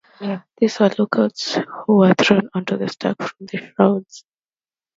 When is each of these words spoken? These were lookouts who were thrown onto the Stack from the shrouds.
These 0.57 0.79
were 0.79 0.89
lookouts 0.97 1.59
who 1.85 1.97
were 1.97 2.15
thrown 2.15 2.49
onto 2.55 2.75
the 2.75 2.89
Stack 2.89 3.21
from 3.21 3.45
the 3.45 3.57
shrouds. 3.75 4.25